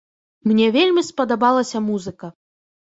Мне 0.51 0.69
вельмі 0.79 1.05
спадабалася 1.11 1.77
музыка. 1.95 2.35